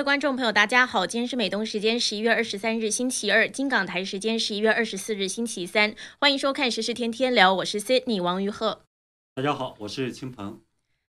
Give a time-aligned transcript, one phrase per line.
[0.00, 8.80] 位观众朋友，大家好，今天是美东时间十一月二十三日星期二，金港台时间十一月二十四日星期三，欢迎收看时事天天聊，我是 Sydney 王于鹤。
[9.34, 10.62] 大家好，我是青鹏。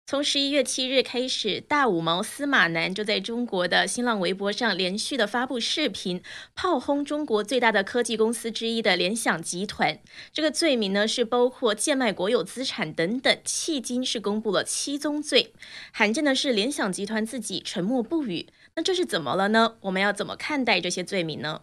[0.06, 6.22] 从十一月七日开始，大五毛司马南就在中国的新浪微博上连续的发布视频，
[6.54, 9.98] 炮轰中国最大的科技公司之一的联想集团。
[10.30, 15.54] 这个罪名呢是包括贱卖国有资产等等，迄今是公布了七宗罪。
[15.90, 18.46] 罕见的是，联想集团自己沉默不语。
[18.76, 19.76] 那这是怎么了呢？
[19.82, 21.62] 我们要怎么看待这些罪名呢？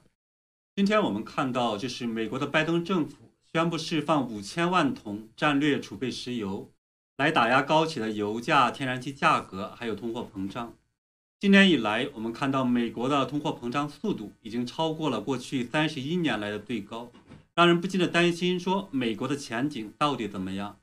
[0.75, 6.71] 今天我们看到，就是美国的拜登政府宣布释放五千万桶战略储备石油。
[7.17, 10.73] 来打压高企的油价、天然气价格，还有通货膨胀。
[11.39, 17.11] 今年以来，我们看到美国的通货膨胀速度已经超过了过去三十一年来的最高，
[17.53, 20.79] 让人不禁的担心：说美国的前景到底怎么样？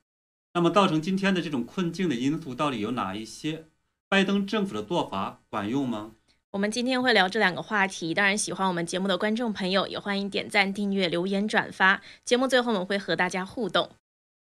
[0.52, 3.64] 那么，造成今天的这种困境的因素到底有哪一些？
[4.08, 6.12] 拜登政府的做法管用吗？
[6.50, 8.14] 我们今天会聊这两个话题。
[8.14, 12.00] 当然，喜欢我们节目的观众朋友也欢迎点赞、订阅、留言、转发。
[12.24, 13.90] 节目最后我们会和大家互动。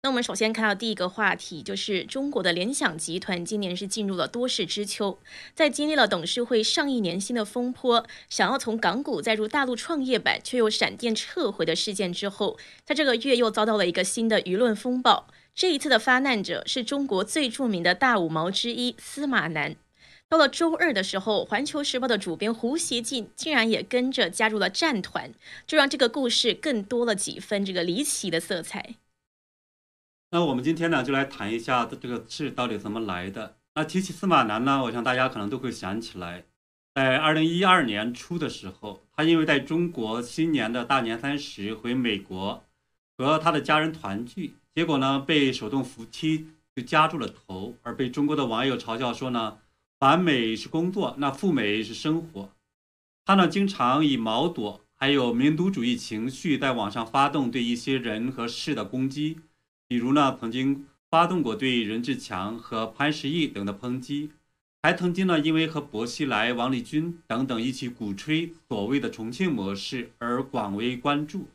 [0.05, 5.19] 那我们首先看到第一个话题，就是中国的联想集团今年是进入了多事之秋，
[5.53, 15.27] 在经历了董事会上亿年薪的风波，想要从港股再入大陆创业板，却又闪电撤回的事件之后，在这个月又遭到了一个新的舆论风暴。
[15.57, 19.75] 这一次的发难者是中国最著名的大五毛之一司马南。
[20.29, 25.33] 到了周二的时候，环球时报的主编胡锡进竟然也跟着加入了战团，
[25.67, 28.97] 就让这个故事更多了几分这个离奇的色彩。
[30.33, 33.57] 那我们今天呢，就来谈一下这个事到底怎么来的。
[33.77, 36.45] 那提起司马南呢，我想大家可能都会想起来，
[36.93, 42.65] 在二零一二年初的时候，他因为在中国新年的大年三十回美国
[43.17, 49.59] 和他的家人团聚，结果呢被手动扶梯就夹住了头，而被中国的网友嘲笑说呢，
[49.99, 52.51] 反美是工作，那赴美是生活。
[53.25, 59.39] 他呢经常以毛朵还有民族主义情绪在网上发动对一些人和事的攻击。
[59.89, 64.31] 比如呢，曾经发动过对任志强和潘石屹等的抨击，
[64.83, 71.49] 还曾经呢，因为和薄熙来、王立军等等一起鼓吹所谓的重庆模式而广为关注。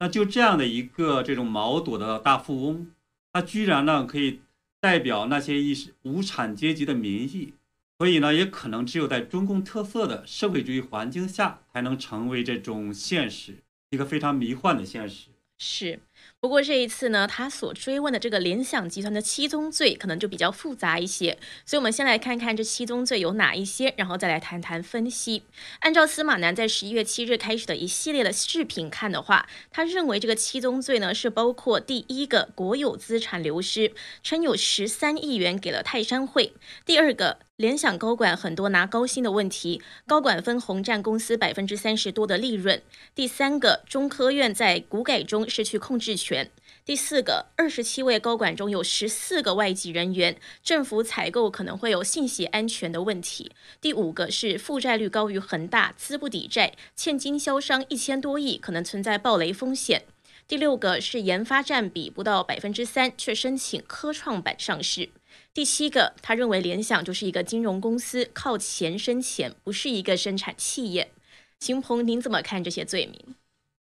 [0.00, 2.90] 那就这样的一个这种毛朵的大富翁，
[3.32, 4.40] 他居然呢可以
[4.80, 7.54] 代表那些意识无产阶级的民意，
[7.98, 13.58] 所以呢，也可能只有在中共特色的社会主义环境下，才能成为这种现实，
[13.90, 15.30] 一个非常迷幻的现实。
[15.56, 16.00] 是。
[16.40, 21.36] 不过这一次呢，他所追问的这个联想集团的七宗罪可能就比较复杂一些，
[21.66, 25.42] 所以我们先来看看这七宗罪有哪一些，然后再来谈谈分析。
[25.80, 33.92] 按照司马南在十一月七日开始的一系列的视频看的话，他认为这个七宗罪呢是包括第一个国有资产流失，
[34.22, 36.52] 称有十三亿元给了泰山会；
[36.86, 37.38] 第二个。
[37.58, 42.80] 联想高管很多拿高薪的问题，高管分红占公司百分之三十多的利润。
[43.16, 46.50] 第三个，中科院在股改中失去控制权。
[46.84, 53.52] 第四个，二十七位高管中有十四个外籍人员，政府采购可能会有信息安全的问题。
[53.80, 60.04] 第五个是负债率高于恒大，资不抵债，欠经销商一千多亿，可能存在暴雷风险。
[60.46, 65.10] 第六个是研发占比不到百分之三，却申请科创板上市。
[65.52, 71.10] 第七个，他认为联想就是一个金融公司，靠钱生钱，不是一个生产企业。
[71.58, 73.34] 秦鹏，您怎么看这些罪名？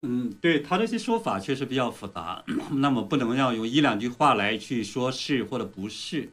[0.07, 2.43] 嗯，对他这些说法确实比较复杂，
[2.77, 6.29] 那么不能要用一两句话来去说是或者不是。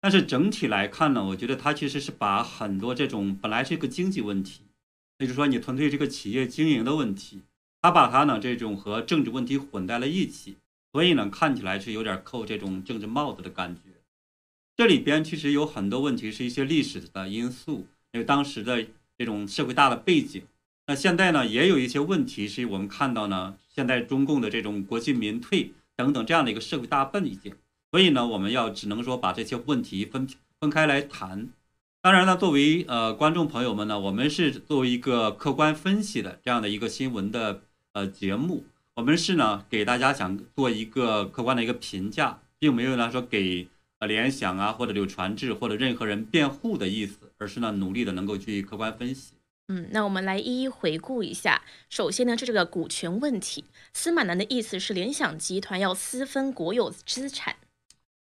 [0.00, 4.62] 但是整体来看呢，我觉得他其实是把很多这种本来是一个经济问题，
[5.18, 7.42] 也就是说你团队这个企业经营的问题，
[7.80, 10.56] 他把它呢这种和政治问题混在了一起，
[10.90, 13.80] 所以呢看起来是有点扣这种政治帽子的感觉。
[14.76, 18.84] 这里边其实有很多问题，是一些历史的因素，因为当时的
[19.16, 20.42] 这种社会大的背景。
[20.86, 27.52] 那现在呢，也有一些问题，是我们看到呢，现在中共的这种国进民退等等这样的一个社会大背景。
[27.90, 30.26] 所以呢，我们要只能说把这些问题分
[30.60, 31.48] 分开来谈。
[32.00, 37.62] 当然呢，作为呃观众朋友们呢，我们是作为一个客观分析的这样的一个新闻的
[37.92, 38.64] 呃节目，
[38.96, 43.68] 我们是呢给大家想做一个客观的一个评价，并没有呢说给
[43.98, 44.08] 呃。
[44.08, 49.34] 联想啊，或者柳传志或者任何人辩护的意思，而是呢努力的能够去客观分析。
[49.68, 51.62] 嗯，那我们来一一回顾一下。
[51.88, 53.64] 首先呢，是这个股权问题。
[53.94, 57.56] 司马南的意思是联想集团要私分国有资产。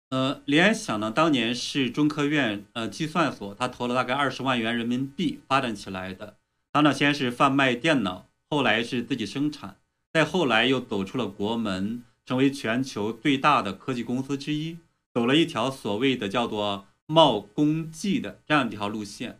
[0.09, 6.35] 呃，联想呢当年是中科院呃计算所，他投了大概二十万元人民币发展起来的。
[6.73, 9.77] 他呢先是贩卖电脑，后来是自己生产，
[10.13, 14.77] 再后来又走出了国门，成为全球最大的科技公司之一。
[15.13, 19.39] 走了一条所谓的叫做“冒功绩”的这样一条路线，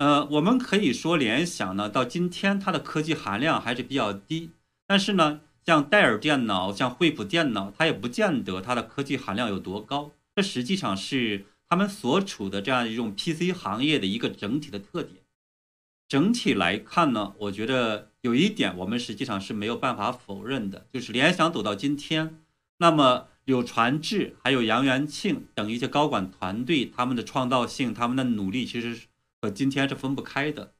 [0.00, 4.48] 呃，我们可以说联想呢，到今天它的科技含量还是比较低，
[4.86, 10.12] 但是呢，像戴尔电脑、像惠普电脑，它也不见得它的科技含量有多高。
[10.34, 15.22] 这实际上是他们所处的这样一种 PC 行业的一个整体的特点。
[16.08, 22.40] 整体来看呢，我觉得有一点我们实际上是没有办法否认的，就是联想走到今天，
[22.78, 29.06] 那么柳传志还有杨元庆等一些高管团队，他们的创造性、他们的努力，其实是
[29.40, 30.72] 和今天是分不开的。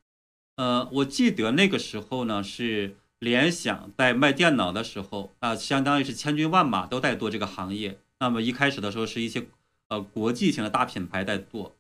[0.57, 7.99] 呃，我记得那个时候呢，是联想在卖电脑的时候啊，相当于是千军万马都在做这个行业。
[8.19, 9.47] 那么一开始的时候是一些
[9.89, 11.77] 呃国际性的大品牌在做，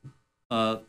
[0.49, 0.83] 呃。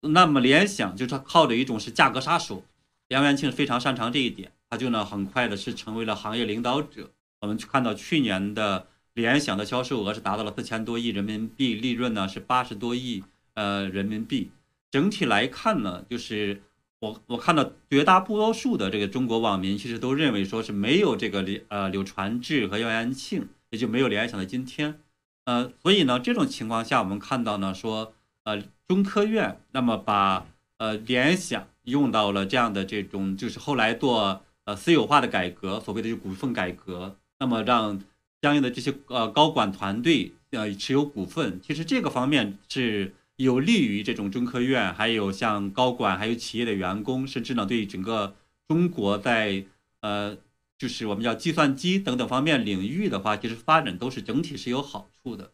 [0.00, 2.62] 那么联想就是靠着一种是价格杀手，
[3.08, 7.10] 杨元庆非常擅长这一点，他就呢很快的是成为了行业领导者。
[7.40, 13.24] 我们去看到去年的联想的销售额是达到了四千多亿人民币，利润呢是八十多亿
[13.54, 14.52] 呃人民币。
[14.90, 16.62] 整体来看呢，就是
[17.00, 25.00] 我我看到绝大多数的这个中国网民其实都认为说是没有这个柳呃柳传志和杨元庆，也就没有联想的今天。
[25.44, 28.12] 呃，所以呢这种情况下，我们看到呢说。
[28.44, 30.46] 呃，中科院那么把
[30.78, 38.00] 呃联想用到了这样的这种，就是后来做呃私有化的改革，所谓的就股份改革，那么让
[38.40, 48.34] 相应的这些呃高管团队呃持有股份，其实这个方面是有利于这种中科院，还有像高管，还有企业的员工，甚至呢对整个
[48.66, 49.64] 中国在
[50.00, 50.36] 呃
[50.76, 55.52] 就是我们叫计算机等等方面领域的话，其实发展都是整体是有好处的。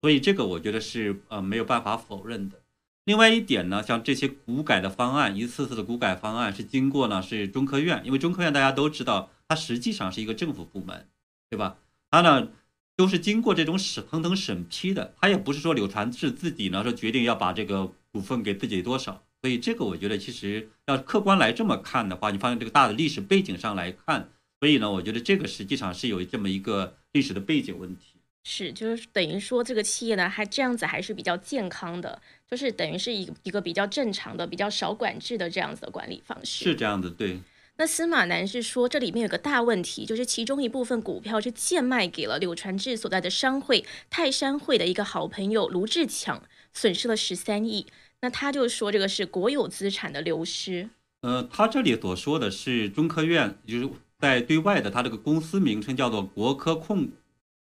[0.00, 2.60] 所以这个我觉得是呃没有办法否认的。
[3.04, 11.08] 另外一点呢，像这些股改的方案，一次次的股改方案是经过呢是中科院，因为中科院大家都知道，它实际上是一个政府部门，
[11.48, 11.78] 对吧？
[12.10, 12.48] 它呢
[12.96, 19.22] 都是经过这种审层层审批的，他也不是说柳传志自己呢说决定要把这个股份给自己多少。
[19.40, 24.30] 所以这个我觉得其实要客观来这么看的话，你放在这个大的历史背景上来看，
[24.60, 28.14] 所以呢，我觉得这个实际上是有这么一个历史的背景问题。
[28.44, 36.64] 是，就是等于说这个企业呢，还这样子还是比较健康的，就是等于是一一个比较正常的、比较少管制的这样子的管理方式。
[36.64, 37.40] 是这样子，对。
[37.76, 46.42] 那司马南是说，这里面有个大问题，就是其中一部分股票是贱卖给了柳传志所在的商会泰山会的一个好朋友卢志强，
[46.72, 47.86] 损失了十三亿。
[48.20, 50.90] 那他就说这个是国有资产的流失。
[51.22, 53.88] 呃，他这里所说的是中科院，就是
[54.18, 57.12] 在对外的，他这个公司名称叫做国科控股。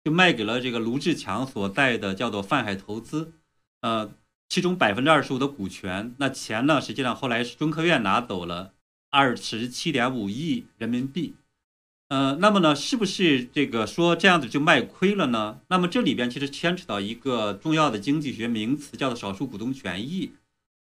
[0.05, 3.33] 就卖给了这个卢志强所在的叫做泛海投资，
[3.81, 4.11] 呃，
[4.47, 8.74] 其中百分之二十五的股权，那钱呢，实际上后来是中科院拿走了
[9.15, 11.35] 二十七点五亿人民币，
[12.09, 15.61] 呃，那么呢，是不是这个说这样子就卖亏了呢？
[15.69, 20.31] 那么这里边其实牵扯到一个重要的经济学名词，叫做少数股东权益，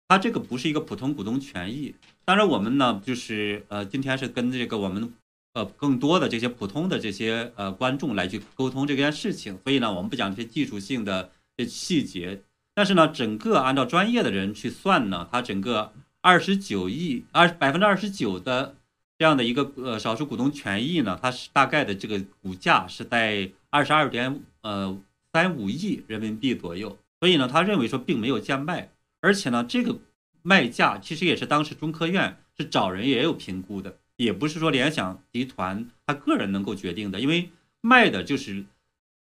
[0.07, 1.93] 它这个不是一个普通股东权益。
[2.23, 5.13] 当然，我们呢，就是呃，今天是跟这个我们。
[5.55, 12.41] 呃，更多的这些普通的这些呃观众来去沟通这件事情，所以呢，我们不讲这些技术性的这细节，
[12.73, 15.93] 但是呢，整个按照专业的人去算呢，它整个
[16.23, 18.77] 二十九亿二百分之二十九的
[19.17, 24.97] 这样的一个呃少数股东权益呢，它是大概的这个股价是在二十二点呃
[25.33, 28.89] 三五亿人民币左右，所以呢，他认为说并没有贱卖，
[29.19, 29.99] 而且呢，这个
[30.41, 33.97] 卖价其实也是当时中科院是找人也有评估的。
[34.15, 37.49] 也不是说联想集团他个人能够决定的，因为
[37.81, 38.63] 卖的就是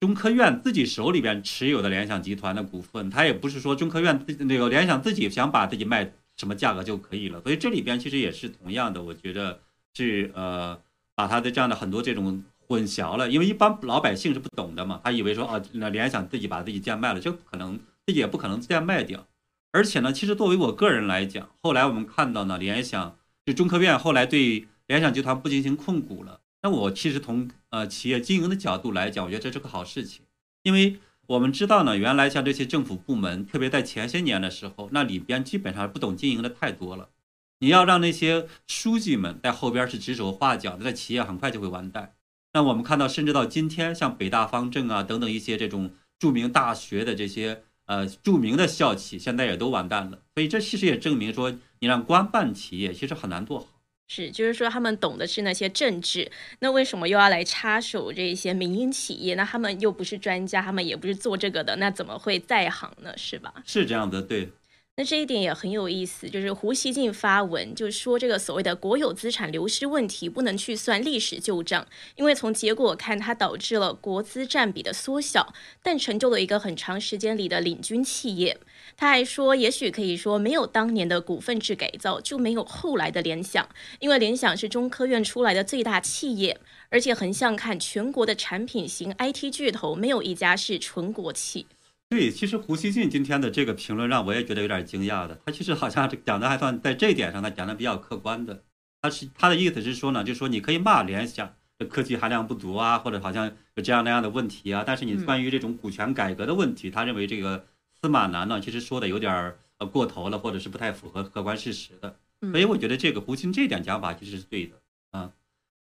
[0.01, 9.61] 中科院自己手里边持有的联想集团的股份，他也不是说中科院自那个联想自己想把自己卖什么价格就可以了，所以这里边其实也是同样的，我觉得
[9.93, 10.81] 是呃
[11.15, 19.27] 把他的这样的很多这种混淆了，因为一般老百姓是不懂的嘛，他以为说啊那联想自己把自己贱卖了，就可能自己也不可能贱卖掉，
[19.73, 24.67] 而且呢，其实作为我个人来讲，后来我们看到呢，联想就中科院后来对。
[24.89, 30.25] 联想集团不进行控股了，那我其实从呃企业经营的角度来讲，我觉得这是个好事情，
[30.63, 37.11] 因为我们知道呢，原来像这些政府部门，特别在前些年的时候，那里边基本上不懂经营的太多了。
[37.59, 42.15] 你要让那些书记们在后边是指手画脚的，那企业很快就会完蛋。
[42.55, 50.23] 那我们看到，甚至到今天，像北大方正啊等等一些这种著名大学的这些呃著名的校企，现在也都完蛋了。
[50.35, 53.67] 所以这其实也证明说，你让官办企业其实很难做好。
[54.09, 59.35] 是，就是说他们懂的是那些政治，那为什么又要来插手这些民营企业？
[59.35, 63.13] 那他们又不是专家，他们也不是做这个的，那怎么会在行呢？
[63.17, 63.53] 是吧？
[63.67, 64.51] 是这样的，对。
[64.99, 71.87] 那这一点也很有意思，就是胡锡进发文，就说这个所谓的国有资产流失问题不能去算历史旧账，
[72.17, 78.59] 因为从结果看，它导致了国资占比的缩小，但成就了一个很长时间里的领军企业。
[78.97, 83.69] 他还说，也许可以说，没有当年的股份制改造，就没有后来的联想，
[84.01, 91.69] 因为联想是中科院出来的最大企业，而且横向看全国的产品型 IT 巨头，没有一家是纯国企。
[92.11, 95.39] 对，其实胡锡进今天的这个评论让我也觉得有点惊讶的。
[95.45, 98.65] 他其实好像讲的还算在这一点上，他讲的比较客观的。
[99.03, 104.83] 他是他的意思是说呢，就是说你可以骂联想的科技含量不足啊，或者好像有这样那样的问题啊。
[104.87, 107.67] 但是你关于这种股权改革的问题，他认为这个
[108.01, 112.17] 司马南呢，其实说的有点呃过头了，或者是不太符合客观事实的。
[112.51, 114.88] 所以我觉得这个胡锡这点讲法其实是对的啊。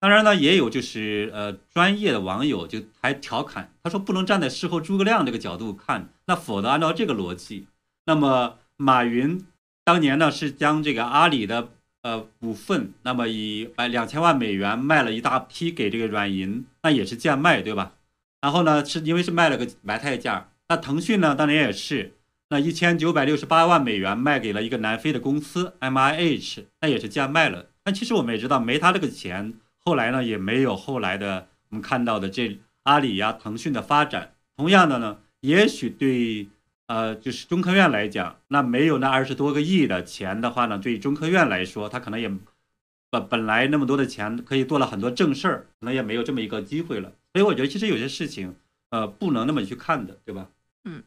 [0.05, 7.67] 当然呢，也有就是呃专业的网友就还调侃，他说不能站在事后诸葛亮这个角度看，那否则按照这个逻辑，
[8.05, 9.43] 那么马云
[9.83, 11.71] 当年呢是将这个阿里的
[12.03, 17.95] 呃股份，那么以百两千万美元卖了一大批给这个软银，那也是贱卖对吧？
[18.43, 22.13] 然后呢是因为是卖了个埋汰价，那腾讯呢当年也是，
[22.51, 27.69] 那一千九百六十八万美元卖给了一个南非的公司 M I H，那也是贱卖了。
[27.83, 29.55] 但其实我们也知道，没他这个钱。
[29.85, 34.35] 后来呢，也没有后来的我们看到的这阿里呀、腾讯的发展。
[34.57, 36.49] 同样的呢，也许对
[36.87, 42.31] 呃，就是中科院来讲，那没有那二十多个亿的钱的话呢，对中科院来说，他可能也
[43.11, 47.13] 本本来那么多的钱可以做了很多正事儿，可能也没有这么一个机会了。
[47.33, 48.57] 所以我觉得其实有些事情，
[48.91, 50.49] 呃，不能那么去看的，对吧？
[50.85, 51.03] 嗯。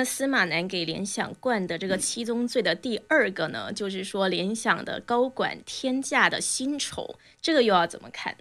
[0.00, 8.34] 那司马南给联想冠的这个七宗罪的第二个呢，就是说联想的高管天价的薪酬，这个又要怎么看？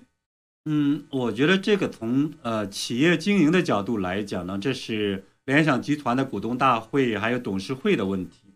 [0.63, 8.53] 嗯，我觉得这个从呃企业经营的角度来讲呢，这是联想集团的股东大会还有董事会的问题。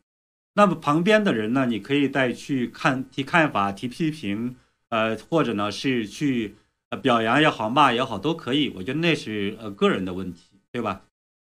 [0.54, 4.56] 那么旁边的人呢，你可以再去看提看法、提批评，
[4.88, 6.56] 呃，或者呢是去
[7.02, 8.70] 表扬也好、骂也好都可以。
[8.78, 11.02] 我觉得那是呃个人的问题，对吧？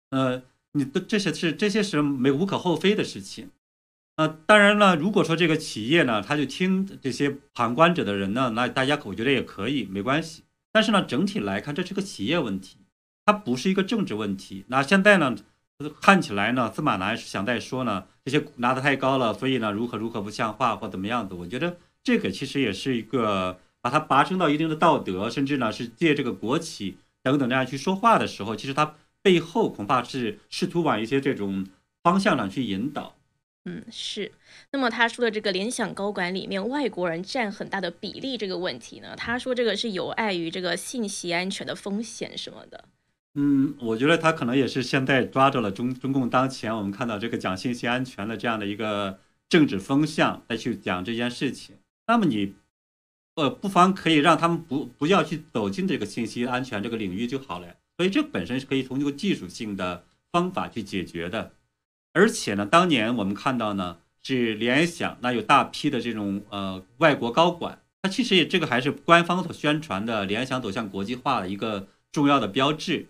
[0.10, 0.42] 呃。
[0.74, 3.50] 你的这些是这些是没无可厚非的事情，
[4.16, 10.44] 呃，当然了，如果说这个企业呢，他就听这些旁观者的人呢，那大家我觉得也可以没关系。
[10.72, 12.78] 但是呢，整体来看，这是个企业问题，
[13.26, 14.64] 它不是一个政治问题。
[14.70, 15.36] 那现在呢，
[16.00, 21.34] 看起来呢，司马南是想在说呢，这些拿得太高了，所以呢，如何如何不像话或怎么样子。
[21.34, 28.96] 我觉得这个其实也是一个把它拔升到一定的道德，甚至呢是借这个国企等等这样去说话的时候，其实他。
[29.22, 31.68] 背后恐怕是试图往一些这种
[32.04, 33.16] 方向上去引导。
[33.66, 34.32] 嗯，是。
[34.72, 39.16] 那么他说的这个联想高管里面外国人占很大的比例这个问题呢？
[39.16, 42.86] 他说这个是有碍于这个信息安全的风险什么的。
[43.36, 51.78] 嗯，我觉得他可能也是现在抓住了中中共当前我们看到这个讲信息安全的这样的一个政治风向来去讲这件事情。
[52.08, 52.56] 那么你
[53.36, 57.76] 呃不妨可以让他们不不要去走进这个信息安全这个领域就好了。
[58.02, 61.52] 所以这本身是可以从这个技术性的方法去解决的，
[62.14, 73.06] 而且呢，当年我们看到呢是联想那有大批的这种呃外国高管，那其实也这个还是官方所宣传的联想走向国际化的一个重要的标志。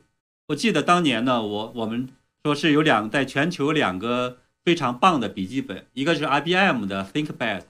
[0.48, 2.10] 我记得当年呢，我我们
[2.44, 7.62] 说是有两在全球两个非常棒的笔记本，一个是 IBM 的 ThinkPad，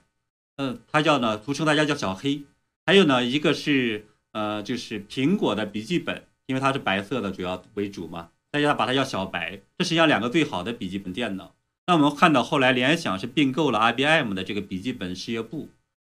[0.56, 2.46] 嗯，它叫呢俗称大家叫小黑，
[2.84, 6.24] 还有呢一个是呃就是苹果的笔记本。
[6.52, 9.58] 因为它是白色的，主要为主嘛，大家把它叫小白。
[9.78, 11.56] 这实际上两个最好的笔记本电脑。
[11.88, 15.70] 那我们看到后来联想是并购了 IBM 的这个笔记本事业部，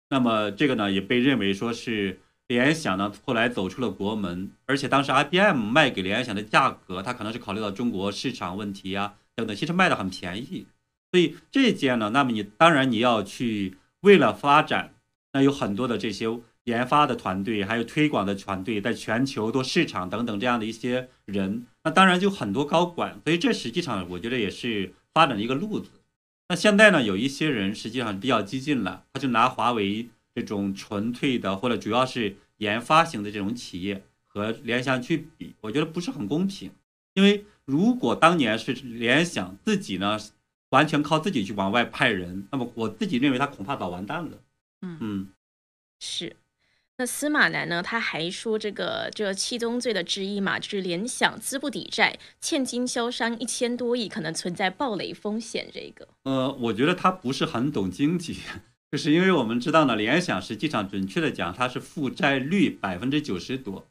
[0.10, 10.68] 那么这个呢也被认为说是联想呢后来走出了国门，而且当时 IBM 卖给联想的价格，它可能是考虑到中国市场问题啊等等，其实卖的很便宜。
[11.12, 14.94] 所以这件呢，那么你当然你要去为了发展，
[15.34, 16.40] 那有很多的这些。
[16.70, 25.90] 研发的团队，还有推广的团队，在全球做市场等等这样的一些人，那当然就很多高管，所以这实际上我觉得也是发展的一个路子。
[26.48, 36.72] 那现在呢，有一些人实际上比较激进了，他就拿华为这种纯粹的或者主要是研发型的这种企业和联想去比，我觉得不是很公平。
[37.16, 40.18] 因为如果当年是联想自己呢，
[40.70, 44.32] 完全靠自己去往外派人，那么我自己认为他恐怕早完蛋了。
[44.82, 45.28] 嗯嗯，
[46.00, 46.36] 是。
[47.00, 47.82] 那司马南呢？
[47.82, 55.66] 他还说，这个这七宗罪的之一嘛，就是联想资不抵债，欠经销商一千多亿，可能存在暴雷风险。
[55.72, 58.40] 这个，呃，我觉得他不是很懂经济，
[58.92, 63.88] 就是因为我们知道呢，联想实际上准确的讲，它是负债率百分之九十多，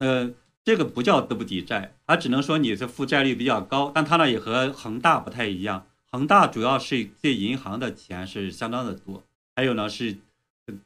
[0.00, 0.32] 呃，
[0.64, 9.22] 这个不叫资不抵债，它只能说你是负债率比较高，但它呢也和恒大不太一样，恒大主要是借银行的钱是相当的多，
[9.54, 10.16] 还有呢是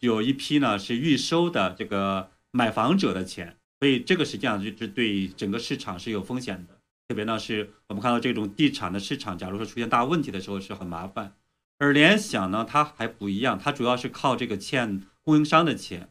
[0.00, 6.78] 有一批呢是预收的这个买房者的钱，所以这个实际上就是对整个市场是有风险的。
[7.08, 11.34] 特别呢是我们看到这种地产的市场，假如说出现大问题的时候是很麻烦。
[11.78, 16.08] 而联想呢，它还不一样，它主要是靠这个欠供应商的钱。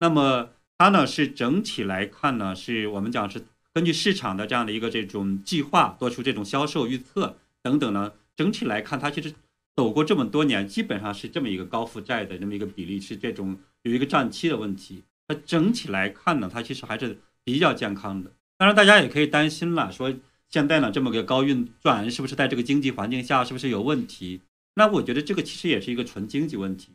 [0.00, 8.12] 那么它呢是整体来看呢，是我们讲是根据市场的这样的一个这种计划做出这种销售预测等等呢。
[8.34, 9.34] 整体来看，它其实
[9.80, 15.02] 走过这么多年，基本上是这么一个高负债的这么一个比例，是这种有一个账期的问题。
[15.26, 18.30] 它整体来看呢，它其实还是比较健康的。
[18.58, 20.14] 当然，大家也可以担心了，说
[20.50, 24.42] 现在呢这么个高运转，是不是在这个经济环境下是不是有问题？
[24.74, 26.90] 那我觉得这个其实也是一个纯经济问题。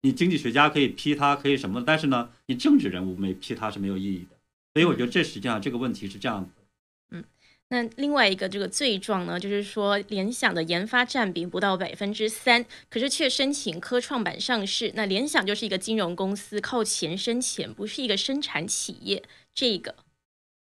[0.00, 1.84] 你经济学家可以批他，可以什么？
[1.86, 4.38] 但是呢，你政治人物没批他是没有意义的。
[4.72, 6.48] 所以我觉得这实际上这个问题是这样的。
[7.72, 14.92] 那另外一个这个罪状呢，就是说联想的研发占比不到百分之三，可是却申请科创板上市。
[14.94, 19.22] 那联想就是一个金融公司，靠钱生钱，不是一个生产企业。
[19.54, 19.94] 这个，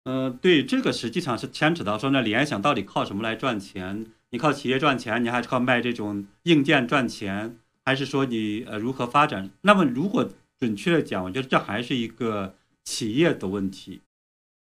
[0.04, 4.06] 呃，对，这个实际上是牵扯到说，那联想到底靠什么来赚钱？
[4.30, 9.50] 你靠企业赚钱，你还是靠卖这种硬件赚钱，还是说你呃如何发展？
[9.62, 10.30] 那么如果
[10.60, 12.54] 准确的讲，我觉得这还是一个
[12.84, 14.02] 企业的问题。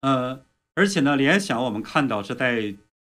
[0.00, 0.40] 呃，
[0.74, 2.74] 而且呢，联想我们看到是在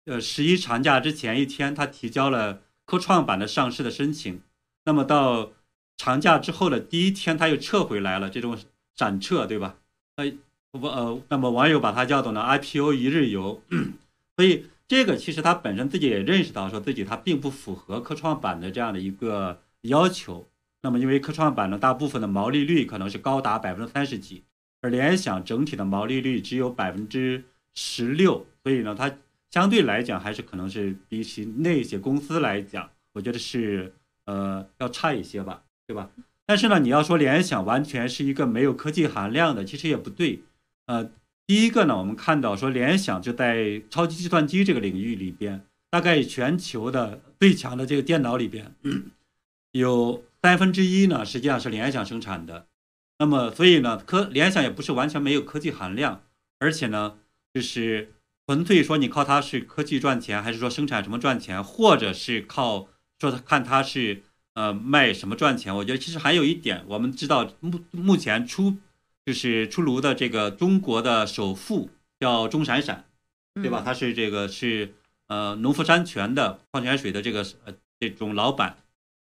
[0.06, 4.40] 呃十一长假之前一天，他提交了科创板的上市的申请。
[4.84, 5.52] 那么到
[5.96, 8.58] 长假之后的第一天，他又撤回来了，这种
[8.96, 9.76] 闪撤，对吧？
[10.16, 10.32] 呃，
[10.73, 13.62] 不呃，那么网友把它叫做呢 IPO 一日游，
[14.37, 14.66] 所以。
[14.87, 20.46] 这个其实他本身自己也认识到，说自己他并不符合科创板的这样的一个要求。
[20.82, 24.42] 那么，因为科创板呢，大部分的毛利率可能是高达百分之三十几，
[24.84, 27.42] 而联想整体的毛利率只有百分之
[27.74, 29.10] 十六，所以呢，它
[29.50, 33.94] 相对来讲还是可能是比起那些公司来讲，我觉得是
[34.26, 36.10] 呃要差一些吧，对吧？
[36.44, 40.42] 但是呢，你要说联想完全是一个没有科技含量的，其实也不对，
[40.84, 41.10] 呃。
[41.46, 48.75] 第一个呢，我们看到说联想就在超级计算机这个领域里边，大概全球的最强的这个电脑里边，
[49.73, 52.66] 有三分之一呢实际上是联想生产的。
[53.18, 56.22] 那么，所以呢，科联想也不是完全没有科技含量，
[56.58, 57.16] 而且呢，
[57.52, 58.12] 就是
[58.46, 64.22] 纯粹说你靠它是科技赚钱，还是说生产什么赚钱，或者是靠说看它是
[64.54, 65.74] 呃卖什么赚钱？
[65.76, 68.76] 我觉得其实还有一点，我们知道目目前出。
[69.26, 71.88] 就是出炉的这个中国的首富
[72.20, 73.06] 叫钟闪闪，
[73.54, 73.80] 对吧？
[73.82, 74.92] 他是这个是
[75.28, 78.76] 呃农夫山泉的矿泉水的这个呃这种老板。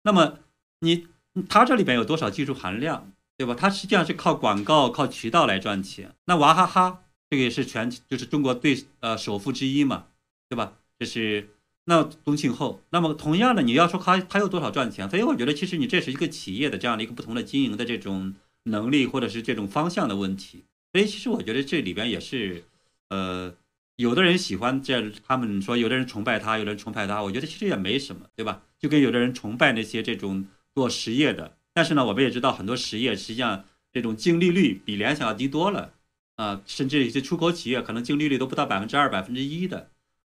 [0.03, 0.35] 那么
[0.81, 1.07] 你
[1.49, 3.55] 他这里边有多少技术含量，对吧？
[3.55, 6.14] 他实际上是靠广告、靠渠道来赚钱。
[6.25, 10.07] 那娃哈哈这个也是全就是中国最呃首富之一嘛，
[10.49, 10.75] 对吧？
[10.99, 11.51] 这是
[11.85, 12.83] 那宗庆后。
[12.90, 15.09] 那么同样的，你要说他他有多少赚钱？
[15.09, 18.35] 所以我觉得其实你这是一个企业的这样的一个不同的经营的这种。
[18.68, 22.64] 能力或者是这种方向的问题，所以其实我觉得这里边也是，
[23.11, 23.55] 呃，
[23.94, 28.62] 有的人喜欢这，他们说有的人崇拜他，有的人崇拜他，我觉得其实也没什么，对吧？
[28.77, 30.44] 就跟有的人崇拜那些这种
[30.75, 35.93] 做实业的，但是呢，我们也知道很多实业实际上这种净利率比联想要低多了，
[36.37, 39.91] 啊，甚至一些出口企业可能净利率都不到百分之二、百分之一的。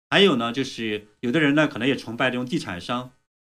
[0.08, 3.10] 还有呢，就是有的人呢可能也崇拜这种地产商，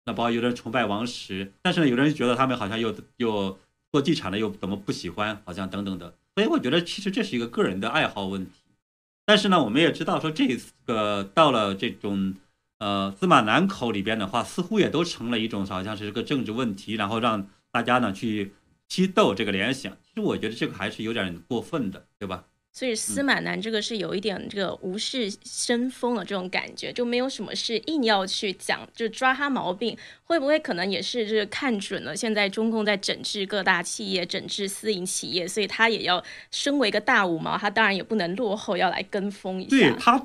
[0.07, 3.57] 那包括有的人崇拜王石，但是呢，有的人觉得他们好像又又。
[3.93, 5.41] 做地产的又怎么不喜欢？
[5.47, 8.51] 好像等等的，所以我觉得其实这是一个个人的爱好问题。
[9.25, 12.35] 但是呢，我们也知道说这个到了这种
[12.79, 18.55] 呃司马南口里边的话，似乎也都成了一种好像是个政治问题，然后让大家呢去
[18.89, 19.93] 批斗这个联想。
[20.03, 22.45] 其实我觉得这个还是有点过分的，对吧？
[22.73, 39.77] 所以司马南这个是有一点这个无事生风的这种感觉，就没有什么事硬要去讲，就抓他毛病，会不会可能也是就是看准了现在中共在整治各大企业、整治私营企业，所以他也要身为一个大五毛，他当然也不能落后，要来跟风一下。
[39.77, 40.25] 对他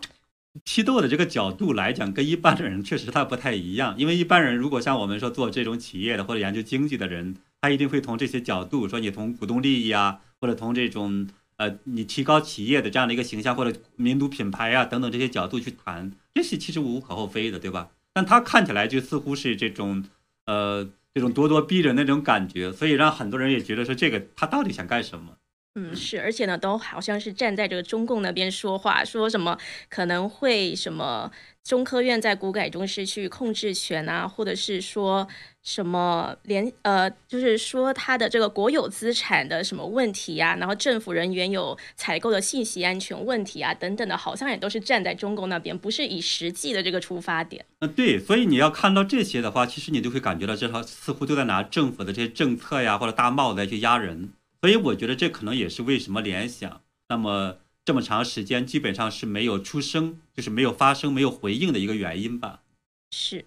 [0.64, 11.28] 批斗的这个角度来讲，跟一般的人确实他不太一样，因为一般人如果像我们说做这种企业的或者研究经济的人，他一定会从这些角度说，你从股东利益啊，或者从这种。
[11.58, 17.92] 呃，你提高企业的这样的一个形象，或者民族品牌啊等等这些角度去谈，这是其实无可厚非的，对吧？
[18.14, 20.04] 但他看起来就似乎是这种，
[20.48, 25.38] 呃，这种咄咄逼人那种感觉，所以让很多人也觉得说这个他到底想干什么？
[25.75, 29.57] 嗯，是，而且呢，都好像是站在这个中共那边说话，说什么
[29.88, 31.31] 可能会什么
[31.63, 35.25] 中科院在股改中失去控制权啊，或者是说
[35.63, 47.65] 什么连呃，就是说他的这个国有资产的什么问题呀，然后政府人员有采购的信息安全问题啊等等的，好像也都是站在中共那边，不是以实际的这个出发点。
[47.79, 54.34] 嗯，对，所以你要看到这些的话，其实你就会感觉到这套似乎都在拿政府的这些政策呀或者大帽子来去压人。
[54.62, 62.62] 所以我觉得这可能也是为什么联想那么这么长时间基本上是没有出声，就是没有发声、没有回应的一个原因吧。
[63.10, 63.43] 是，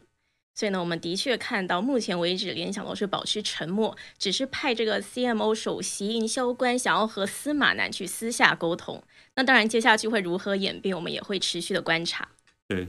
[0.54, 9.02] 所以呢，我们的确看到目前为止，联想都是保持沉默，只是派这个 CMO 首席营销官想要和司马南去私下沟通。
[9.36, 12.28] 那当然，接下去会如何演变，我们也会持续的观察。
[12.66, 12.88] 对。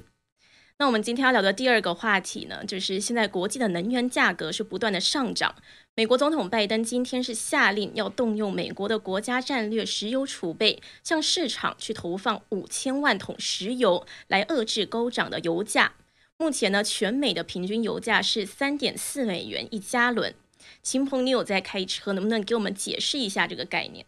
[0.77, 5.55] 那我们今天要聊的第二个话题呢，就是现在国际的能源价格是不断的上涨。
[5.95, 15.93] 美国总统拜登今天是下令要动用美国的国家战略石油储备，向市场去投放五千万桶石油，来遏制高涨的油价。
[16.35, 20.35] 目前呢，全美的平均油价是三点四美元一加仑。
[20.83, 24.05] 秦鹏，你有在开车，能不能给我们解释一下这个概念？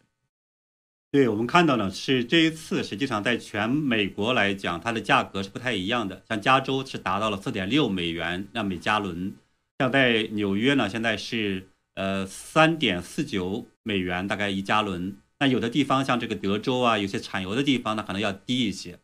[1.12, 6.24] 对我们看到呢，是这一次实际上在全美国来讲，它的价格是不太一样的。
[6.28, 9.34] 像加州是达到了四点六美元那每加仑，
[9.80, 11.68] 像在纽约呢，现在是。
[12.00, 15.18] 呃，三点四九美元大概一加仑。
[15.40, 19.00] 那有的地方像这个德州啊，有些产油的地方呢，可能要低一些。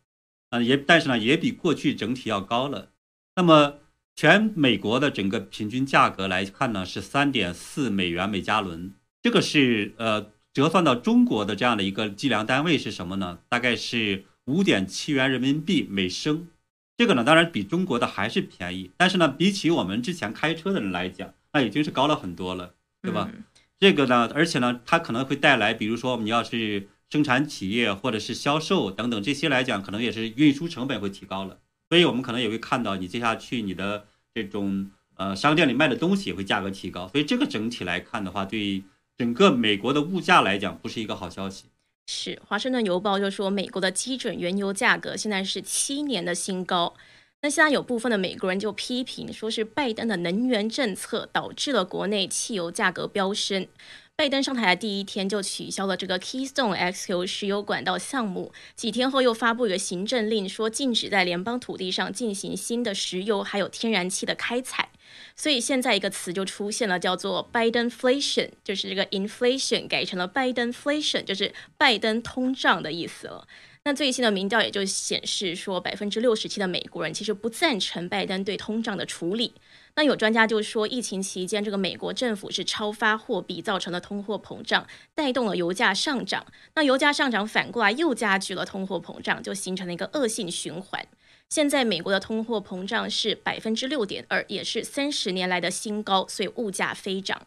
[0.50, 2.92] 啊，也但是呢，也比过去整体要高了。
[3.34, 3.78] 那么
[4.14, 8.94] 全美国的整个平均价格来看呢，是三点四美元每加仑。
[9.20, 13.40] 这个是呃折算到中国的这样的一个计量单位是什么呢？
[13.50, 16.48] 大概是五点七元人民币每升。
[16.96, 22.72] 这个呢，当然比中国的还是便宜，但是呢，比起我们之前开车的人来讲，那已经是高了很多了。
[23.02, 23.30] 对吧？
[23.78, 31.58] 这个呢，而且呢，它可能会带来，比如说你要是生产企业或者是销售等等这些来讲，可能也是运输成本会提高了。
[31.90, 37.06] 所以我们可能也会看到，你接下去你的这种呃商店里卖的东西也会价格提高。
[37.08, 38.82] 所以这个整体来看的话，对
[39.16, 41.66] 整个美国的物价来讲，不是一个好消息。
[42.06, 46.94] 是，华盛顿邮报就说，美国的基准原油价格现在是七年的新高。
[47.40, 53.66] 那现在有部分的美国人就批评，说是拜登的能源政策导致了国内汽油价格飙升。
[54.16, 64.90] 拜登上台的第一天就取消了这个 Keystone XQ 石油管道项目，几天后又发布一个行政令，说禁止在联邦土地上进行新的石油还有天然气的开采。
[65.34, 73.48] 所以现在一个词就出现了，叫做 Bidenflation，就是这个 inflation 改成了 Bidenflation，就是拜登通胀的意思了。
[73.86, 79.54] 那最新的民调也就显示说，百分之六十七的美国人其实不赞成拜登对通胀的处理。
[79.96, 86.44] 那有专家就说，疫情期间这个美国政府是超发货币，造成了通货膨胀，带动了油价上涨。
[86.74, 91.06] 那油价上涨反过来又加剧了通货膨胀，就形成了一个恶性循环。
[91.48, 97.42] 现在美国的通货膨胀是百分之六点二，也是三十年来的新高，所以物价飞涨。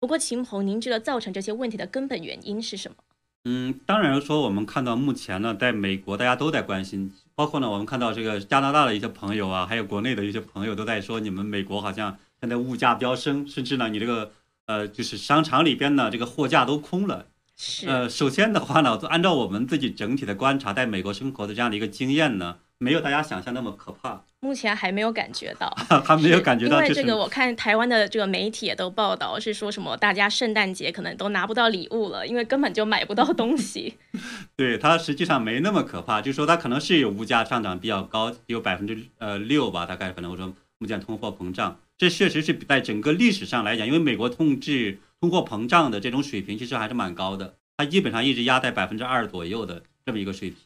[0.00, 2.96] 不过秦鹏，您觉得造成这些问题的根本原因是什么？
[3.44, 14.32] 嗯，当然说，我们看到目前呢，在美国大家都在关心，包括呢，我们看到这个加拿大的一些朋友啊，还有国内的一些朋友都在说，你们美国好像现在物价飙升，甚至呢，你这个
[14.66, 17.26] 呃，就是商场里边呢，这个货架都空了。
[17.56, 17.88] 是。
[17.88, 22.56] 呃，首先的话呢，按照我们自己整体的观察，在美国生活的这样的一个经验呢。
[22.82, 25.70] 没有大家想象那么可怕，目前还没有感觉到，
[26.04, 26.82] 还没有感觉到。
[26.82, 33.94] 因为这个，我看台湾的这个媒体也都报道，是说什么大家圣诞节可能都拿不到礼物了，因为根本就买不到东西。
[34.56, 50.58] 对它实际上没那么可怕，就是说它可能是有物价上涨比较高，有百分之呃六吧，大概可能我说目前通货膨胀，这确实是在整个历史上来讲，因为美国控制通货膨胀的这种水平其实还是蛮高的，它基本上一直压在百分之二左右的这么一个水平。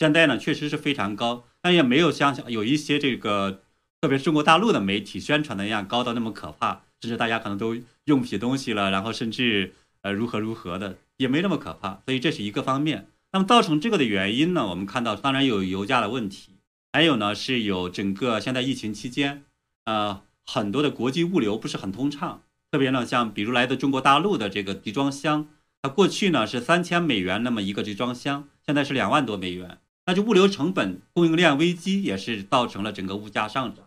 [0.00, 3.62] 现在呢，确实是非常高，但也没有像有一些这个，
[4.00, 12.00] 特别中国大陆的媒体宣传的一样高到那么可怕，甚至大家可能都用不起东西了，然后甚至呃如何如何的，也没那么可怕。
[12.06, 13.08] 所以这是一个方面。
[13.32, 16.56] 那么造成这个的原因呢，我们看到当然有油价的问题，
[16.92, 19.44] 还有呢是有整个现在疫情期间，
[19.84, 22.42] 呃很多的国际物流不是很通畅，
[22.72, 25.46] 特别呢像比如来自中国大陆的这个集装箱，
[25.82, 29.78] 它过去呢是三千美元那么一个集装箱，现在是两万多美元。
[30.10, 33.84] 那就物流成本、供应链危机也是造成了整个物价上涨。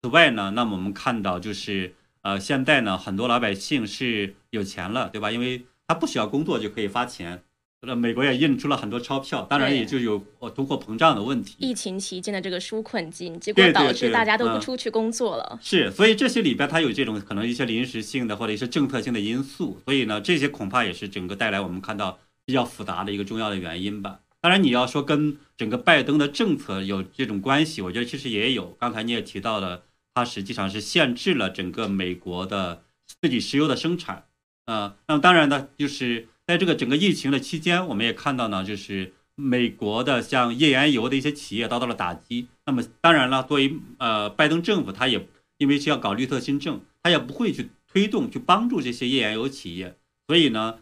[0.00, 5.32] 此外呢，那么我们看到就是，呃，现在呢，很多老百姓是有钱了，对吧？
[5.32, 7.42] 因为他不需要工作就可以发钱。
[7.80, 11.56] 那美国也印出了很多钞票，当然也就有呃通货膨胀的问题。
[11.58, 15.58] 疫情期间的这个纾困金，结果导致大家都不出去工作了。
[15.60, 24.20] 是，所以这些里边它有这种可能一些临时性的或者一些政策性的因素，所以呢，这些恐怕也是整个带来我们看到比较复杂的一个重要的原因吧。
[24.46, 28.76] 当然，你要说跟整个拜登的政策有这种关系，我觉得其实也有。
[28.78, 29.82] 刚才你也提到了，
[30.14, 32.84] 它实际上是限制了整个美国的
[33.20, 34.26] 自己石油的生产。
[34.66, 42.46] 呃，那么当然呢，就是在这个整个疫情的期间，我们也看到呢，就是美国的像页岩油的一些企业遭到了打击。
[42.66, 45.26] 那么当然了，作为呃拜登政府，他也
[45.58, 49.96] 因为是要搞绿色新政，他也不会去推动去帮助这些页岩油企业，
[50.28, 50.78] 所以呢。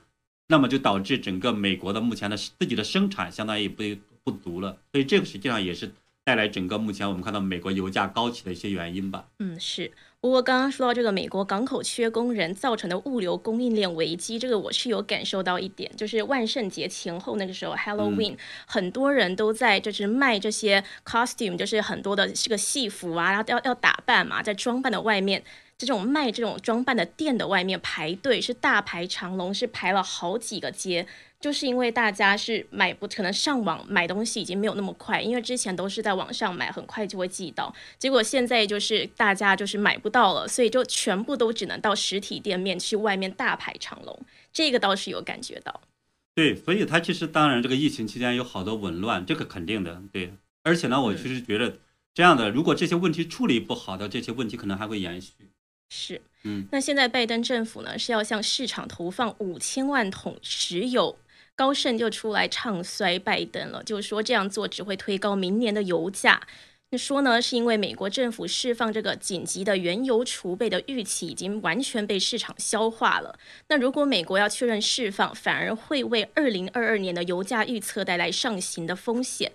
[0.49, 3.83] 那么就导致整个美国的目前的自己的生产相当于不
[4.23, 5.91] 不足了，所以这个实际上也是
[6.25, 9.27] 带来整个目前我们看到美国油价高企的一些原因吧。
[9.39, 9.91] 嗯，是。
[10.21, 25.45] 不过刚刚说到这个美国港口缺工人造成的物流供应链危机，这个我是有感受到一点，就是万圣节前后那个时候 Halloween，很多人都在就是卖这些 costume，就是很多的这个戏服啊，然后要要打扮嘛，在装扮的外面。
[25.77, 31.07] 这种卖这种装扮的店的外面排队是大排长龙，是排了好几个街，
[31.41, 44.19] 就是因为大家是买不可能上网买东西已经没有那么快，因为之前都是在网上买，很快就会寄到，结果现在就是大家就是买不到了，所以就全部都只能到实体店面去外面大排长龙，
[44.53, 45.81] 这个倒是有感觉到。
[46.35, 50.35] 对，所以它其实当然这个疫情期间有好多紊乱，这个肯定的，对。
[50.63, 51.79] 而且呢，我其实觉得
[52.15, 55.33] 这样的，如果这些问题处理不好的，这些问题可能还会延续。
[55.89, 61.17] 是，嗯，那现在拜登政府呢是要向市场投放五千万桶石油，
[61.55, 66.41] 高盛就出来唱衰拜登了，就是说这样做只会推高明年的油价。
[66.91, 73.39] 那说呢是因为美国政府释放这个紧急的原油储备的预期已经完全被市场消化了。
[73.69, 79.53] 那如果美国要确认释放，反而会为二零二二年的油价预测带来上行的风险。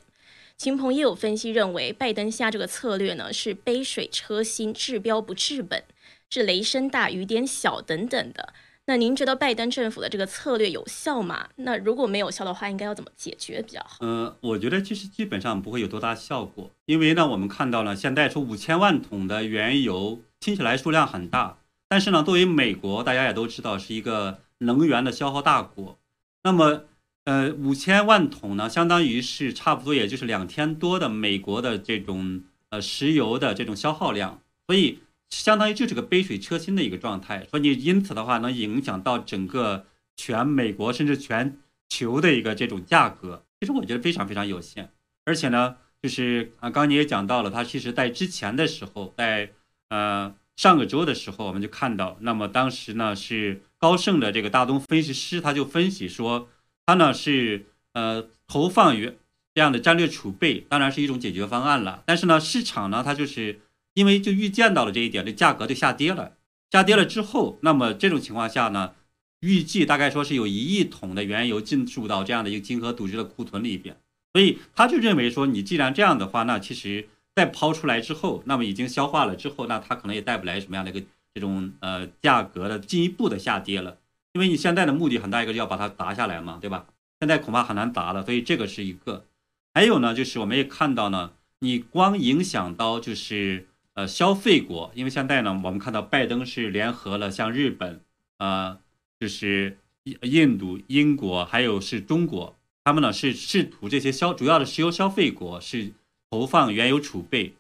[0.58, 5.82] 秦鹏也有分析认为，拜登下这个策略呢是杯水车薪，治标不治本。
[6.30, 8.54] 是雷声大雨点小等等的。
[8.86, 11.50] 那您觉得拜登政府的这个策略有效吗？
[11.58, 13.98] 那如果没有效的话，应该要怎么解决比较好？
[14.00, 26.00] 嗯，我觉得其实基本上不会有多大效果，因为呢，我们看到了现在说五千万桶的原油，听起来数量很大，但是呢，作为美国，大家也都知道是一个能源的消耗大国。
[26.44, 26.86] 那么，
[27.26, 34.98] 呃，五千万桶呢，相当于是差不多也就是两天多的美国的这种呃石油的这种消耗量，所以。
[35.30, 39.86] 相当于就是个杯水车薪的一个状态，说你因此的话能影响到整个
[40.18, 44.92] 全美国甚至全球的一个这种价格，其实我觉得非常非常有限。
[45.26, 49.52] 而且呢，就是啊，刚你也讲到了，它其实在之前的时候，在
[49.90, 56.50] 呃上个周的时候，我们就看到，那么当时呢是高盛的这个大东分析师他就分析说，
[56.86, 59.14] 他呢是呃投放于
[59.54, 62.02] 这样的战略储备，当然是一种解决方案了。
[62.08, 63.62] 但是呢，市场呢它就是。
[64.00, 66.38] 因为就预见到了这一点，这价格就下跌了。
[66.72, 68.94] 下跌了之后，那么这种情况下呢，
[69.42, 73.98] 预计大概说是有一亿桶的原油进入到这样的一个金河组织的库存里边。
[74.32, 83.98] 所以他就认为说，你既然这样的话，那其实再抛出来之后，那么已经消化了之后，那它可能也带不来什么样的一个这种呃价格的进一步的下跌了。
[84.32, 86.86] 因为你现在的目的很大一个就要把它砸下来嘛，对吧？
[87.20, 89.26] 现在恐怕很难砸了，所以这个是一个。
[89.74, 93.66] 还有呢，就是我们也看到呢，你光影响到就是。
[94.00, 98.00] 呃，消费国，因为现在呢，我们看到拜登是联合了像日本，
[98.38, 98.80] 呃，
[99.20, 99.78] 就是
[100.22, 105.92] 印度、英国，还有是中国，他们呢是试图这些消主要的石油消费国是
[106.32, 107.56] 投放原油储备，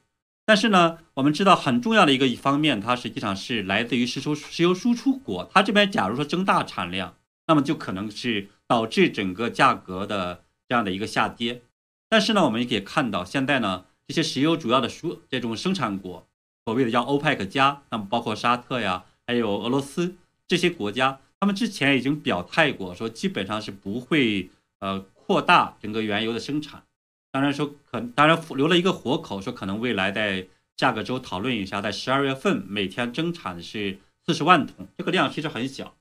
[0.45, 11.63] 但是呢，我们知道很重要的一个一方面，它实际上是来自于石油石油输出国，它这边假如说增大产量，那么就可能是导致整个价格的这样的一个下跌，
[12.07, 16.25] 但是呢，我们也可以看到现在呢，这些石油主要的输这种生产国。
[16.69, 20.13] 所谓的叫欧派克加，那么包括沙特呀，还有俄罗斯
[20.47, 26.83] 这些国家，他们之前已经表态过，说基本上是不会呃扩大整个原油的生产。
[27.31, 30.45] 当然说可，当然留了一个活口，说可能未来在
[30.77, 35.95] 下个周讨论一下，在十二月份每天增产是四十万桶，这个量其实很小。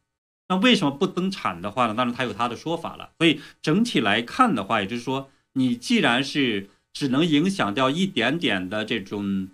[0.48, 1.94] 那为什么不增产的话呢？
[1.94, 3.09] 当然他有他的说法了。
[3.16, 9.48] 所以整体来看的话，也就是说，你既然是只能影响掉一点点的这种。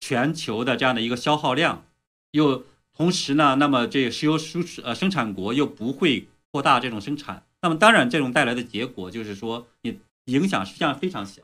[0.00, 1.84] 全球的这样的一个消耗量，
[2.32, 2.64] 又
[2.96, 11.42] 同时呢，那么这个石油输出呃生产国又不会扩大这种生产，那么当然这种带来的结果就是说，你影响实际上非常小。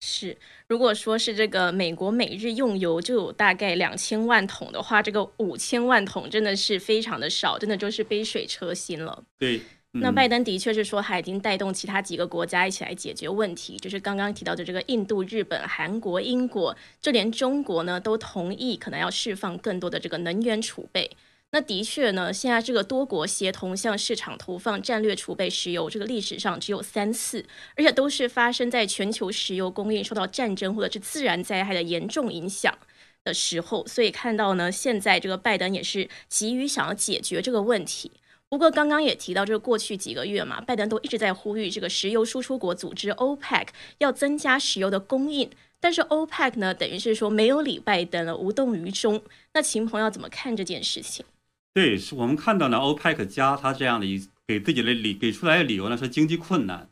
[0.00, 0.36] 是，
[0.68, 9.24] 如果说是这个美国每日用油就有大概两千万桶的话，这个五千万桶真的是非常的少，真的就是杯水车薪了。
[9.38, 9.62] 对。
[10.00, 21.10] 那拜登的确是说，他已经带动其他几个国家一起来解决问题，就是刚刚提到的这个印度、日本、韩国、英国，就连中国呢都同意可能要释放更多的这个能源储备。
[21.50, 32.76] 那的确呢，现在这个多国协同向市场投放战略储备石油，这个历史上只有三次，而且都是发生在全球石油供应受到战争或者是自然灾害的严重影响
[33.24, 33.86] 的时候。
[33.86, 38.12] 所以看到呢，现在这个拜登也是急于想要解决这个问题。
[38.50, 49.22] 不过刚刚也提到，这个过去几个月嘛，拜登都一直在呼吁这个石油输出国组织 OPEC 要增加石油的供应，但是 OPEC 呢，等于是说没有理拜登了，无动于衷。
[49.52, 51.26] 那秦鹏要怎么看这件事情？
[51.74, 56.88] 对，是我们看到呢，欧佩克加他这样的一给自己的理给出来的理由呢，说经济困难，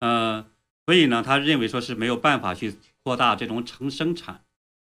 [0.00, 0.44] 呃，
[0.84, 4.44] 所以呢，他认为说是没有办法去扩大这种成生产，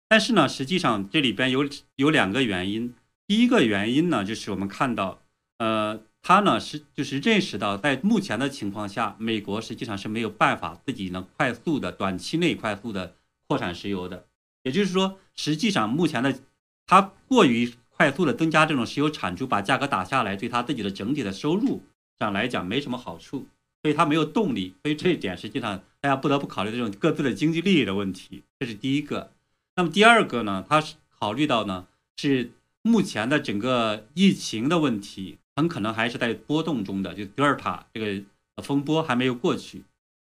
[0.08, 2.94] 但是呢，实际上这里边有有两个原因，
[3.26, 5.22] 第一个原因呢，就是我们看到，
[5.62, 13.14] 呃，他呢是就是认识到在目前的情况下，美国实际上是没有办法自己能快速的短期内快速的
[13.46, 14.26] 扩产石油的，
[14.64, 16.40] 也就是说，实际上目前的
[16.86, 17.72] 他过于。
[17.94, 21.84] 快速的增加这种石油产出，把价格打下来，对他自己的整体的收入
[22.18, 23.46] 上来讲没什么好处，
[23.80, 24.74] 所以他没有动力。
[24.82, 29.30] 所以这一点实际上大家不得不考虑这种各自的经济利益的问题，这是第一个。
[29.76, 38.22] 那么第二个呢，他是考虑到呢是目前的整个疫情的问题，很可能还是在波动中的，就德尔塔这个
[38.62, 39.82] 风波还没有过去。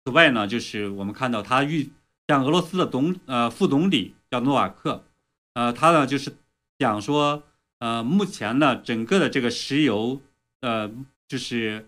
[0.05, 1.89] 此外呢，就是我们看到他预
[2.27, 5.03] 像俄罗斯的总呃副总理叫诺瓦克，
[5.53, 6.35] 呃，他呢就是
[6.77, 7.43] 讲说。
[7.79, 10.19] 呃，目前呢，整个的这个石油，
[10.61, 10.89] 呃，
[11.27, 11.87] 就是，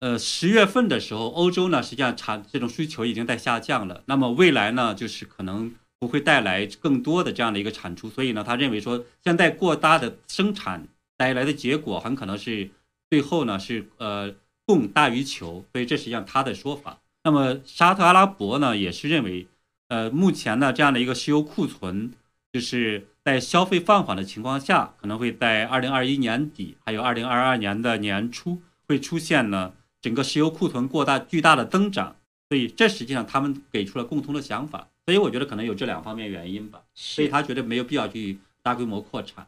[0.00, 4.02] 呃，十月份的时候，欧洲呢，实际上产这种需求已经在下降了。
[4.04, 8.10] 那么未来呢，就是可能不会带来更多的这样的一个产出。
[8.10, 10.86] 所以呢，他认为说，现在过大的生产
[11.18, 12.70] 带来的结果，很可能是
[13.10, 15.62] 最后呢是呃供大于求。
[15.70, 16.98] 所以这实际上他的说法。
[17.24, 19.46] 那么沙特阿拉伯呢，也是认为，
[19.88, 22.12] 呃，目前呢这样的一个石油库存。
[22.50, 32.16] 就是在消费放缓的情况下，可能会在二零二一年底，还有二零二二年的年初会出现呢整个石油库存过大巨大的增长，
[32.48, 39.46] 所以这实际上他们给出了共同的想法，所以我觉得可能有这两方面原因吧，所以他觉得没有必要去大规模扩产。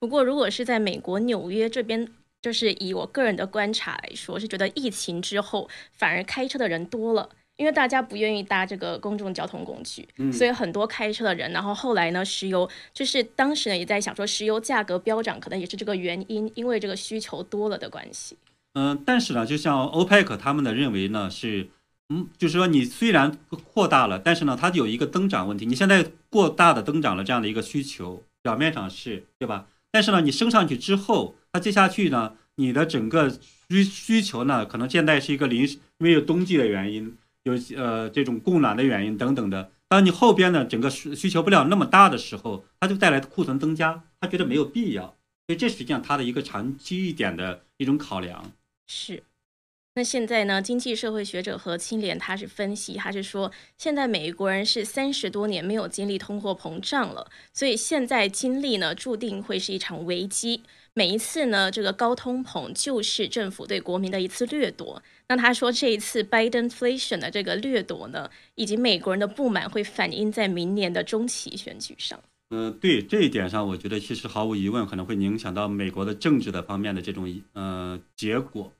[0.00, 2.08] 不过如果是在美国纽约这边，
[2.42, 7.28] 就是以我个人的观察来说，是觉得疫情之后反而开车的人多了。
[7.56, 18.38] 因为大家不愿意搭这个公众交通工具，所以很多开车的人，然后后来呢，石油就是当时呢也在想说，石油价格飙涨可能也是这个原因，因为这个需求多了的关系。
[18.72, 21.68] 嗯，但是呢，就像欧佩克他们的认为呢是，
[22.08, 23.36] 嗯，就是说你虽然
[23.74, 29.66] 扩大了，但是呢它有一个增长问题，你现在过大的增长了这样的一个需求，表面上是对吧？
[29.92, 33.30] 但是呢你升上去之后，它接下去呢你的整个
[33.68, 37.16] 需需求呢可能现在是一个临时，因为有冬季的原因。
[37.44, 45.06] 有呃这种供暖的原因等等的，当你后边呢整个需需求不了那么大的时候，它就带来的库存增加，他觉得没有必要，
[45.46, 48.52] 所以这实际上它的一个长期一点的一种考量。
[48.88, 49.22] 是，
[50.00, 60.62] 那现在呢，经济社会学者何清廉他是分析，他是说，现在美国人是三十多年没有经历通货膨胀了，所以现在经历呢，注定会是一场危机。
[60.94, 65.02] 每一次呢，这个高通膨就是政府对国民的一次掠夺。
[65.28, 72.18] 那他说，这一次 Biden inflation 的这个掠夺呢，以及美国人的不满会反映在明年的中期选举上。
[72.48, 78.72] 嗯，对这一点上，我觉得其实毫无疑问可能会影响到美国的政治的方面的这种呃结果。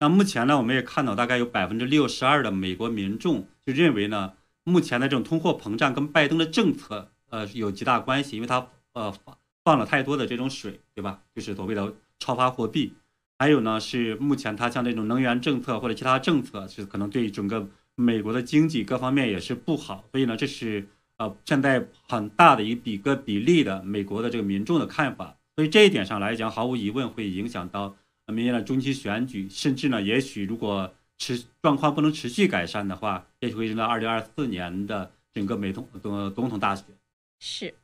[0.00, 9.12] 那目前呢，我们也看到大概有百分之六十二的美国民众就认为呢，目前的这种通货膨胀跟拜登的政策呃有极大关系，因为他呃。
[9.12, 11.22] 放放了太多的这种水，对吧？
[11.34, 12.92] 就是所谓的超发货币。
[13.36, 20.04] 还有呢，是目前它像这种能源政策或者其他政策，是可能对整个美国的经济各方面也是不好。
[20.12, 25.36] 所以呢，这是呃现在很大的一比个比例的美国的这个民众的看法。
[25.56, 27.96] 所以这一点上来讲，毫无疑问会影响到
[28.32, 36.84] 明年的中期选举，甚至呢，也许如果持状况不能持续改善的话，也许会影到二零二四年的整个美统呃总统大选。
[37.40, 37.74] 是。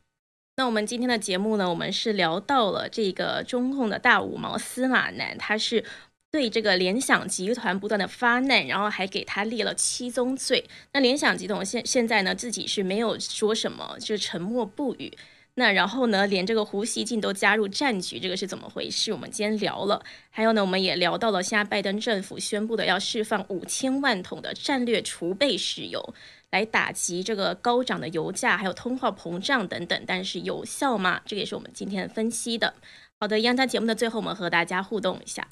[0.57, 5.83] 那我们今天的节目呢，我们是聊到了这个中控的大五毛司马南，他是
[6.31, 10.69] 对这个联想集团不断的发难，然后还给他列了七宗罪。
[10.93, 15.11] 那联想集团现现在呢，自己是没有说什么，就沉默不语。
[15.55, 19.13] 那然后呢，连这个胡锡进都加入战局，这个是怎么回事？
[19.13, 20.03] 我们今天聊了。
[20.31, 26.15] 还有呢，我们也聊到了现在拜登政府宣布的要释放五千万桶的战略储备石油。
[26.51, 31.23] 来打击这个高涨的油价，还有通货膨胀等等，但是有效吗？
[31.25, 32.75] 这个也是我们今天分析的。
[33.19, 35.49] 好的，一样在节目的最后，我们和大家互动一下。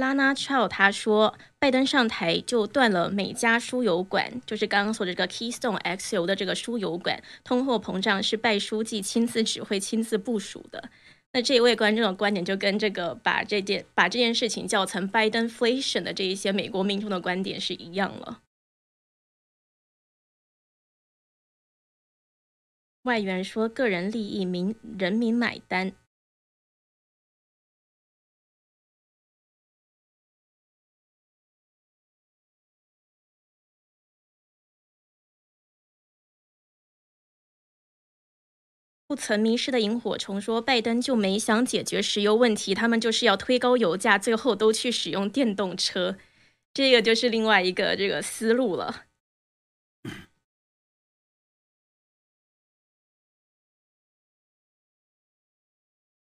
[0.00, 10.90] 拉纳乔他说，拜登上台就断了每家输油管，就是刚刚说的这个 Keystone X 油的这个输油管，通货膨胀是拜书记亲自指挥、亲自部署的。
[11.32, 18.40] 那这一位观众的观点就跟这个把这件把这件事情叫成拜登 inflation 的这一些美国民众的观点是一样了。
[23.02, 25.92] 外援说，个人利益，民人民买单。
[39.10, 46.16] 不曾迷失的萤火虫说：“拜登就没想解决石油问题，他们就是要推高油价，最后都去使用电动车，
[46.72, 49.06] 这个就是另外一个这个思路了。”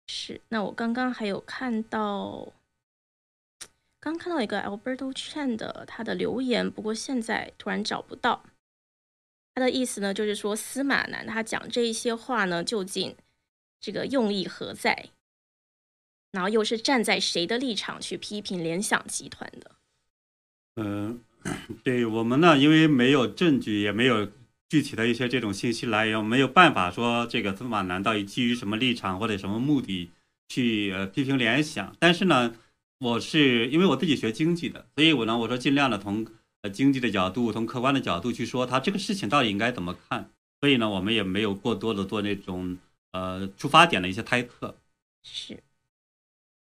[0.08, 2.54] 是，那我刚刚还有看到，
[4.00, 8.42] 刚看到一个 Alberto Chan 的他的留言，不过现在突然找不到。
[9.60, 13.14] 的意思呢，就是说司马南他讲这一些话呢，究竟
[13.80, 15.10] 这个用意何在？
[16.32, 19.70] 然后又是站在谁的立场去批评联想集团的？
[20.76, 21.20] 嗯，
[21.84, 24.30] 对我们呢，因为没有证据，也没有
[24.68, 30.10] 具体的一些这种信息来源，没有办法说这个司马南到底基于什么立场或者什么目的
[30.48, 31.96] 去呃批评联想。
[31.98, 32.54] 但是呢，
[32.98, 36.26] 我是因为我自己学经济的，所以我呢，我说尽量的从。
[36.62, 40.30] 呃，经济的角度，从客观的角度去说，他这个事情到底应该怎么看？
[40.60, 42.76] 所以呢，我们也没有过多的做那种
[43.12, 44.76] 呃出发点的一些猜测。
[45.22, 45.62] 是。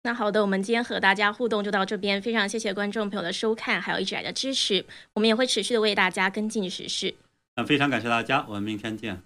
[0.04, 4.86] 那好的，我们今天和大家互动就到这边，非常谢谢观众朋友的收看，还有一直来的支持。
[5.14, 7.16] 我们也会持续的为大家跟进时事。
[7.56, 9.22] 那非常感谢大家，我们明天见。